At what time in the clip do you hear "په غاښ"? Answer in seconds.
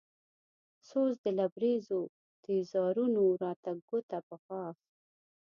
4.27-4.77